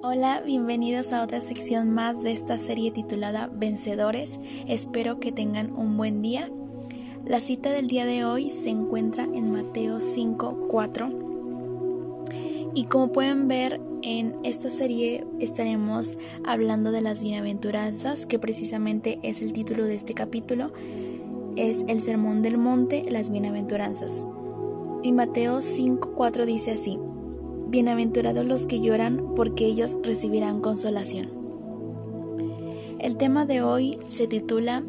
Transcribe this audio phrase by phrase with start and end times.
[0.00, 4.38] Hola, bienvenidos a otra sección más de esta serie titulada Vencedores.
[4.68, 6.48] Espero que tengan un buen día.
[7.24, 11.10] La cita del día de hoy se encuentra en Mateo 5, 4.
[12.76, 19.42] Y como pueden ver, en esta serie estaremos hablando de las bienaventuranzas, que precisamente es
[19.42, 20.72] el título de este capítulo.
[21.56, 24.28] Es el Sermón del Monte, las bienaventuranzas.
[25.02, 27.00] Y Mateo 5, 4 dice así.
[27.68, 31.28] Bienaventurados los que lloran, porque ellos recibirán consolación.
[32.98, 34.82] El tema de hoy se titula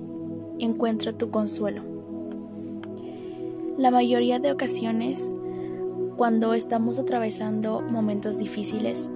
[0.60, 1.84] Encuentra tu consuelo.
[3.78, 5.34] La mayoría de ocasiones,
[6.16, 9.12] cuando estamos atravesando momentos difíciles,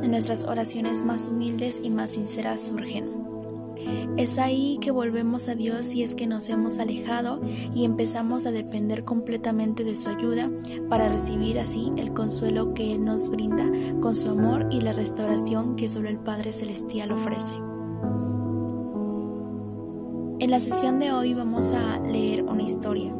[0.00, 3.27] nuestras oraciones más humildes y más sinceras surgen.
[4.16, 7.40] Es ahí que volvemos a Dios si es que nos hemos alejado
[7.74, 10.50] y empezamos a depender completamente de su ayuda
[10.88, 13.64] para recibir así el consuelo que Él nos brinda
[14.00, 17.54] con su amor y la restauración que solo el Padre Celestial ofrece.
[20.40, 23.12] En la sesión de hoy vamos a leer una historia.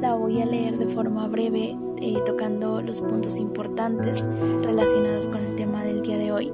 [0.00, 4.26] La voy a leer de forma breve, eh, tocando los puntos importantes
[4.62, 6.52] relacionados con el tema del día de hoy.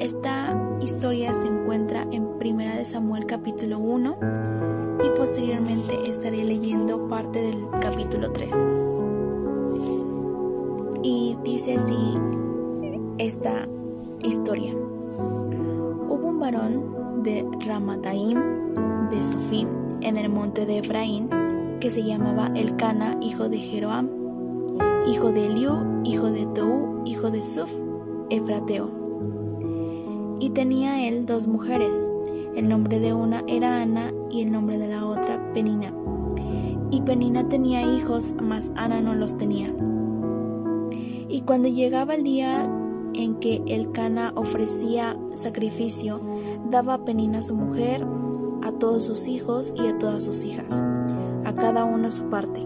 [0.00, 4.16] Esta historia se encuentra en Primera de Samuel capítulo 1
[5.02, 8.68] y posteriormente estaré leyendo parte del capítulo 3.
[11.02, 11.96] Y dice así
[13.16, 13.66] esta
[14.22, 14.74] historia.
[14.74, 18.38] Hubo un varón de Ramataim
[19.10, 19.68] de Sofim
[20.02, 21.30] en el monte de Efraín
[21.80, 24.10] que se llamaba Elcana, hijo de Jeroam,
[25.06, 27.72] hijo de Eliú, hijo de Tou, hijo de Suf,
[28.28, 29.04] Efrateo
[30.44, 32.12] y tenía él dos mujeres.
[32.54, 35.90] El nombre de una era Ana y el nombre de la otra Penina.
[36.90, 39.74] Y Penina tenía hijos, mas Ana no los tenía.
[41.30, 42.62] Y cuando llegaba el día
[43.14, 46.20] en que el Cana ofrecía sacrificio,
[46.70, 48.06] daba a Penina su mujer,
[48.62, 50.84] a todos sus hijos y a todas sus hijas,
[51.46, 52.60] a cada uno su parte.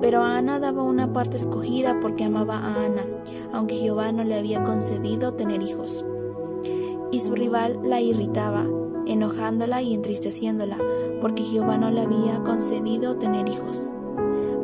[0.00, 3.06] Pero a Ana daba una parte escogida porque amaba a Ana,
[3.52, 6.04] aunque Jehová no le había concedido tener hijos
[7.12, 8.66] y su rival la irritaba,
[9.06, 10.78] enojándola y entristeciéndola,
[11.20, 13.94] porque Jehová no le había concedido tener hijos.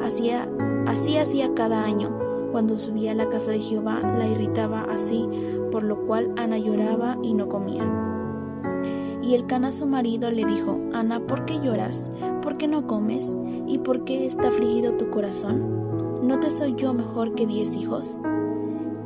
[0.03, 2.19] Así hacía cada año.
[2.51, 5.27] Cuando subía a la casa de Jehová la irritaba así,
[5.71, 7.83] por lo cual Ana lloraba y no comía.
[9.23, 12.11] Y el cana su marido le dijo, Ana, ¿por qué lloras?
[12.43, 13.37] ¿Por qué no comes?
[13.67, 15.71] ¿Y por qué está afligido tu corazón?
[16.23, 18.19] ¿No te soy yo mejor que diez hijos?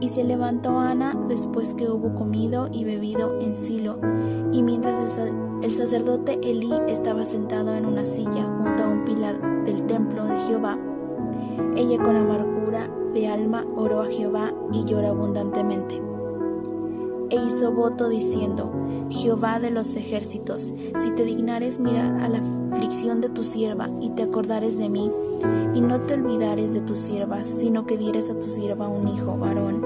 [0.01, 3.99] Y se levantó Ana después que hubo comido y bebido en Silo,
[4.53, 5.19] y mientras
[5.63, 10.39] el, sacerdote Elí estaba sentado en una silla junto a un pilar del templo de
[10.41, 10.79] Jehová,
[11.77, 16.01] ella con amargura de alma oró a Jehová y lloró abundantemente.
[17.29, 18.71] E hizo voto diciendo,
[19.11, 22.41] Jehová de los ejércitos, si te dignares mirar a la
[22.73, 25.11] aflicción de tu sierva y te acordares de mí,
[25.75, 29.37] y no te olvidares de tus siervas, sino que dieres a tu sierva un hijo
[29.37, 29.85] varón,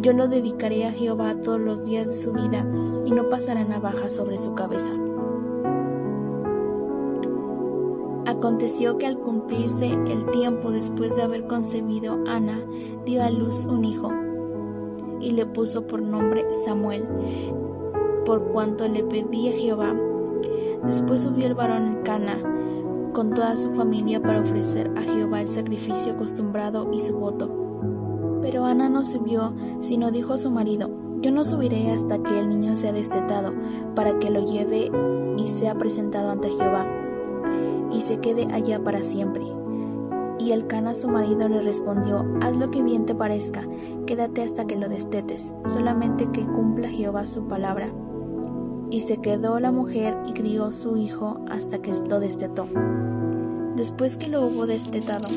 [0.00, 2.66] yo lo dedicaré a Jehová todos los días de su vida,
[3.04, 4.94] y no pasará navaja sobre su cabeza.
[8.24, 12.58] Aconteció que al cumplirse el tiempo después de haber concebido, Ana
[13.04, 14.10] dio a luz un hijo
[15.22, 17.06] y le puso por nombre Samuel,
[18.24, 19.94] por cuanto le pedía Jehová.
[20.84, 22.38] Después subió el varón Cana
[23.12, 27.48] con toda su familia para ofrecer a Jehová el sacrificio acostumbrado y su voto.
[28.40, 30.90] Pero Ana no subió, sino dijo a su marido,
[31.20, 33.52] yo no subiré hasta que el niño sea destetado,
[33.94, 34.90] para que lo lleve
[35.36, 36.86] y sea presentado ante Jehová,
[37.92, 39.61] y se quede allá para siempre.
[40.42, 43.62] Y el Cana su marido le respondió, haz lo que bien te parezca,
[44.06, 47.86] quédate hasta que lo destetes, solamente que cumpla Jehová su palabra.
[48.90, 52.66] Y se quedó la mujer y crió su hijo hasta que lo destetó.
[53.76, 55.28] Después que lo hubo destetado,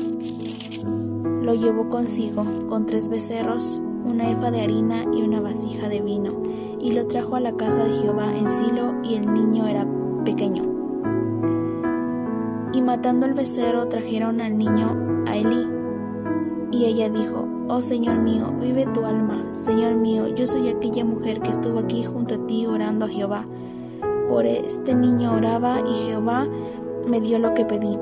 [1.40, 6.32] lo llevó consigo con tres becerros, una efa de harina y una vasija de vino,
[6.80, 9.86] y lo trajo a la casa de Jehová en Silo, y el niño era
[10.24, 10.75] pequeño.
[12.86, 15.66] Matando el becerro trajeron al niño a Elí.
[16.70, 19.52] Y ella dijo, Oh Señor mío, vive tu alma.
[19.52, 23.44] Señor mío, yo soy aquella mujer que estuvo aquí junto a ti orando a Jehová.
[24.28, 26.46] Por este niño oraba y Jehová
[27.08, 27.98] me dio lo que pedí.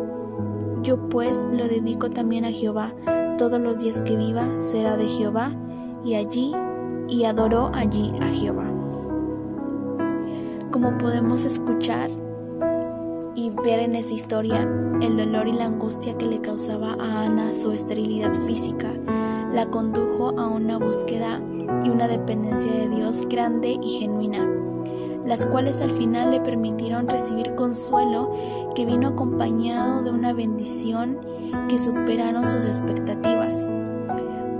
[0.82, 2.92] Yo pues lo dedico también a Jehová.
[3.38, 5.52] Todos los días que viva será de Jehová
[6.04, 6.52] y allí
[7.08, 8.70] y adoró allí a Jehová.
[10.70, 12.10] Como podemos escuchar,
[13.34, 14.62] y ver en esa historia
[15.00, 18.92] el dolor y la angustia que le causaba a Ana su esterilidad física,
[19.52, 21.40] la condujo a una búsqueda
[21.84, 24.48] y una dependencia de Dios grande y genuina,
[25.26, 28.32] las cuales al final le permitieron recibir consuelo
[28.74, 31.18] que vino acompañado de una bendición
[31.68, 33.68] que superaron sus expectativas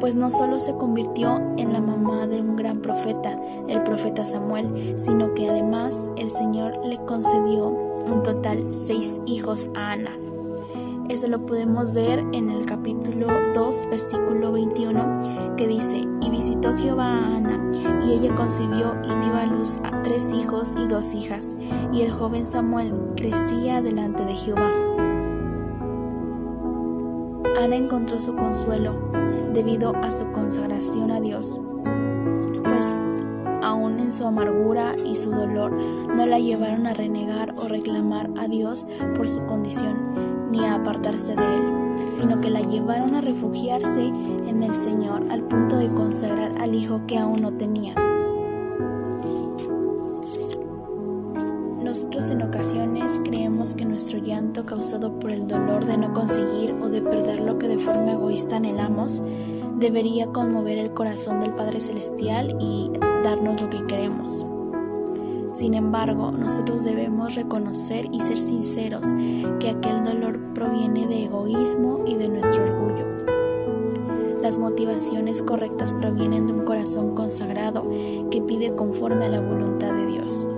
[0.05, 2.54] pues no solo se convirtió en la mamá de un
[4.23, 10.13] Samuel, sino que además el Señor le concedió un total seis hijos a Ana.
[11.09, 17.05] Eso lo podemos ver en el capítulo 2, versículo 21, que dice, y visitó Jehová
[17.05, 17.71] a Ana,
[18.07, 21.57] y ella concibió y dio a luz a tres hijos y dos hijas,
[21.93, 24.71] y el joven Samuel crecía delante de Jehová.
[27.61, 28.95] Ana encontró su consuelo
[29.53, 31.61] debido a su consagración a Dios,
[34.15, 39.29] su amargura y su dolor no la llevaron a renegar o reclamar a Dios por
[39.29, 44.75] su condición, ni a apartarse de él, sino que la llevaron a refugiarse en el
[44.75, 47.95] Señor al punto de consagrar al hijo que aún no tenía.
[51.83, 56.89] Nosotros en ocasiones creemos que nuestro llanto causado por el dolor de no conseguir o
[56.89, 59.23] de perder lo que de forma egoísta anhelamos
[59.85, 62.91] debería conmover el corazón del Padre Celestial y
[63.23, 64.47] darnos lo que queremos.
[65.53, 69.07] Sin embargo, nosotros debemos reconocer y ser sinceros
[69.61, 73.05] que aquel dolor proviene de egoísmo y de nuestro orgullo.
[74.41, 77.85] Las motivaciones correctas provienen de un corazón consagrado
[78.31, 80.49] que pide conforme a la voluntad de Dios.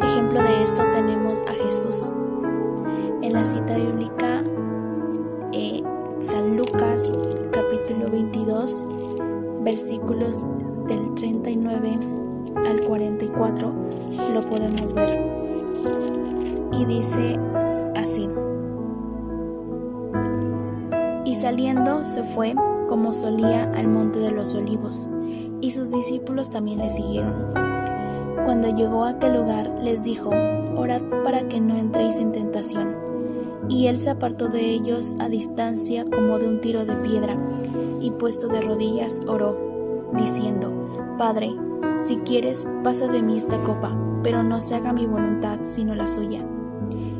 [0.00, 2.14] Ejemplo de esto tenemos a Jesús.
[3.20, 4.42] En la cita bíblica,
[5.52, 5.82] eh,
[6.18, 7.12] San Lucas
[8.02, 8.86] capítulo 22,
[9.62, 10.46] versículos
[10.88, 11.98] del 39
[12.56, 13.72] al 44,
[14.34, 15.20] lo podemos ver.
[16.72, 17.38] Y dice
[17.94, 18.28] así.
[21.24, 22.54] Y saliendo se fue
[22.88, 25.08] como solía al monte de los olivos,
[25.60, 27.52] y sus discípulos también le siguieron.
[28.44, 30.30] Cuando llegó a aquel lugar, les dijo,
[30.76, 33.01] Orad para que no entréis en tentación.
[33.68, 37.36] Y él se apartó de ellos a distancia como de un tiro de piedra,
[38.00, 40.70] y puesto de rodillas oró, diciendo,
[41.18, 41.50] Padre,
[41.96, 46.08] si quieres, pasa de mí esta copa, pero no se haga mi voluntad, sino la
[46.08, 46.44] suya.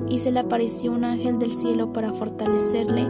[0.08, 3.08] Y se le apareció un ángel del cielo para fortalecerle,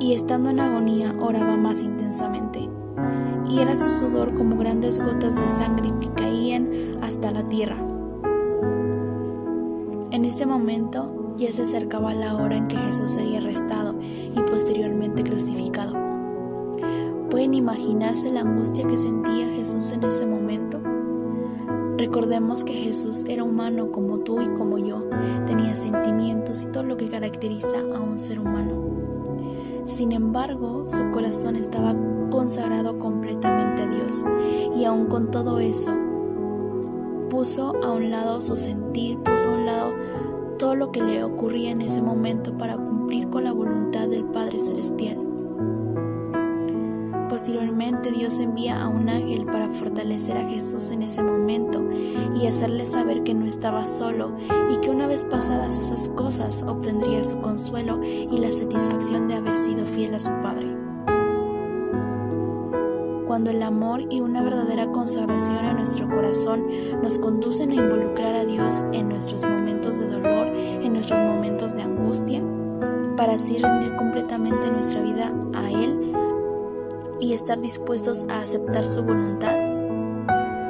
[0.00, 2.68] y estando en agonía oraba más intensamente
[3.54, 6.68] y era su sudor como grandes gotas de sangre que caían
[7.02, 7.76] hasta la tierra.
[10.10, 15.24] En este momento ya se acercaba la hora en que Jesús sería arrestado y posteriormente
[15.24, 15.94] crucificado.
[17.30, 20.80] ¿Pueden imaginarse la angustia que sentía Jesús en ese momento?
[21.98, 25.08] Recordemos que Jesús era humano como tú y como yo,
[25.46, 28.74] tenía sentimientos y todo lo que caracteriza a un ser humano.
[29.84, 31.94] Sin embargo, su corazón estaba
[32.30, 34.24] consagrado completamente a Dios
[34.76, 35.92] y aun con todo eso,
[37.30, 39.94] puso a un lado su sentir, puso a un lado
[40.56, 44.58] todo lo que le ocurría en ese momento para cumplir con la voluntad del Padre
[44.58, 45.18] Celestial.
[47.28, 51.82] Posteriormente Dios envía a un ángel para fortalecer a Jesús en ese momento
[52.40, 54.36] y hacerle saber que no estaba solo
[54.72, 59.56] y que una vez pasadas esas cosas obtendría su consuelo y la satisfacción de haber
[59.56, 60.53] sido fiel a su Padre.
[63.34, 66.68] Cuando el amor y una verdadera consagración a nuestro corazón
[67.02, 71.82] nos conducen a involucrar a Dios en nuestros momentos de dolor, en nuestros momentos de
[71.82, 72.40] angustia,
[73.16, 76.12] para así rendir completamente nuestra vida a Él,
[77.18, 79.56] y estar dispuestos a aceptar su voluntad,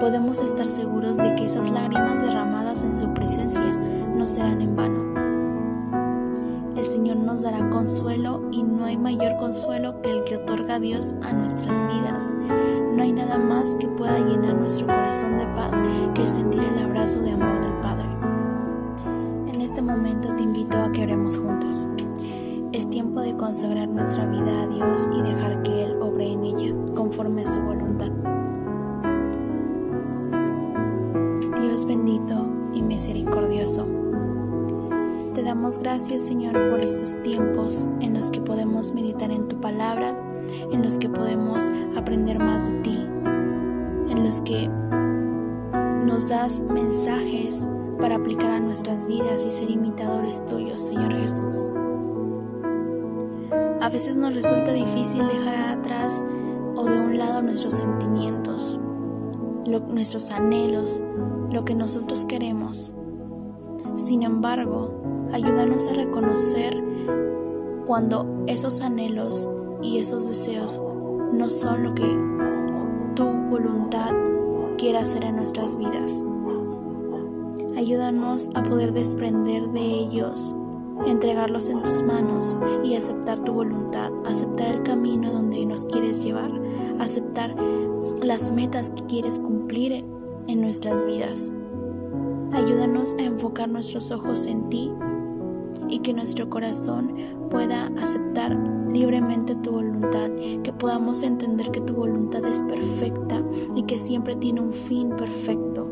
[0.00, 3.74] podemos estar seguros de que esas lágrimas derramadas en su presencia
[4.16, 5.13] no serán en vano.
[7.44, 12.34] Dará consuelo y no hay mayor consuelo que el que otorga Dios a nuestras vidas.
[12.94, 15.82] No hay nada más que pueda llenar nuestro corazón de paz
[16.14, 18.08] que el sentir el abrazo de amor del Padre.
[19.52, 21.86] En este momento te invito a que oremos juntos.
[22.72, 26.74] Es tiempo de consagrar nuestra vida a Dios y dejar que Él obre en ella
[26.94, 28.10] conforme a su voluntad.
[35.64, 40.14] Gracias Señor por estos tiempos en los que podemos meditar en tu palabra,
[40.70, 42.98] en los que podemos aprender más de ti,
[44.10, 44.68] en los que
[46.04, 47.66] nos das mensajes
[47.98, 51.70] para aplicar a nuestras vidas y ser imitadores tuyos, Señor Jesús.
[53.80, 56.22] A veces nos resulta difícil dejar atrás
[56.76, 58.78] o de un lado nuestros sentimientos,
[59.66, 61.02] nuestros anhelos,
[61.50, 62.94] lo que nosotros queremos.
[63.96, 64.90] Sin embargo,
[65.32, 66.82] ayúdanos a reconocer
[67.86, 69.48] cuando esos anhelos
[69.82, 70.80] y esos deseos
[71.32, 72.06] no son lo que
[73.14, 74.12] tu voluntad
[74.78, 76.24] quiere hacer en nuestras vidas.
[77.76, 80.54] Ayúdanos a poder desprender de ellos,
[81.06, 86.50] entregarlos en tus manos y aceptar tu voluntad, aceptar el camino donde nos quieres llevar,
[87.00, 87.54] aceptar
[88.22, 90.04] las metas que quieres cumplir
[90.46, 91.52] en nuestras vidas.
[92.54, 94.92] Ayúdanos a enfocar nuestros ojos en ti
[95.88, 97.14] y que nuestro corazón
[97.50, 98.56] pueda aceptar
[98.92, 100.30] libremente tu voluntad,
[100.62, 103.42] que podamos entender que tu voluntad es perfecta
[103.74, 105.88] y que siempre tiene un fin perfecto.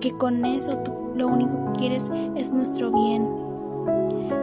[0.00, 3.28] Que con eso tú lo único que quieres es nuestro bien,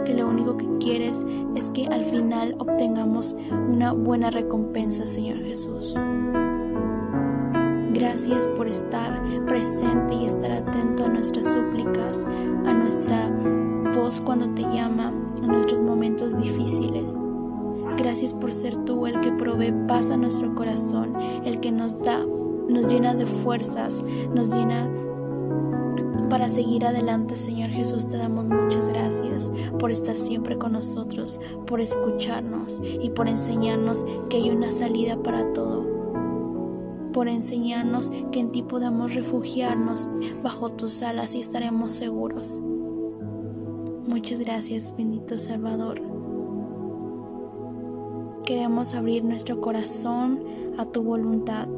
[0.05, 1.25] que lo único que quieres
[1.55, 3.35] es que al final obtengamos
[3.69, 5.95] una buena recompensa, Señor Jesús.
[7.95, 12.25] Gracias por estar presente y estar atento a nuestras súplicas,
[12.65, 13.31] a nuestra
[13.95, 17.21] voz cuando te llama, a nuestros momentos difíciles.
[17.97, 22.19] Gracias por ser tú el que provee paz a nuestro corazón, el que nos da,
[22.67, 24.91] nos llena de fuerzas, nos llena
[26.29, 28.09] para seguir adelante, Señor Jesús.
[28.09, 34.35] Te damos muchas gracias por estar siempre con nosotros, por escucharnos y por enseñarnos que
[34.35, 35.94] hay una salida para todo
[37.15, 40.10] por enseñarnos que en ti podemos refugiarnos
[40.43, 42.62] bajo tus alas y estaremos seguros.
[44.05, 46.01] Muchas gracias, bendito Salvador.
[48.45, 50.41] Queremos abrir nuestro corazón
[50.77, 51.69] a tu voluntad.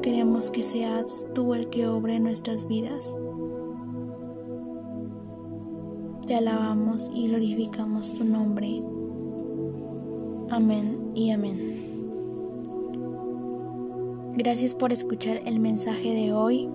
[0.00, 3.18] Queremos que seas tú el que obre nuestras vidas.
[6.24, 8.80] Te alabamos y glorificamos tu nombre.
[10.50, 11.85] Amén y amén.
[14.36, 16.68] Gracias por escuchar el mensaje de hoy.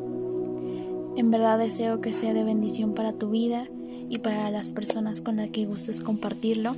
[1.15, 3.67] En verdad deseo que sea de bendición para tu vida
[4.09, 6.75] y para las personas con las que gustes compartirlo.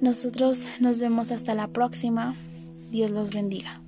[0.00, 2.36] Nosotros nos vemos hasta la próxima.
[2.92, 3.83] Dios los bendiga.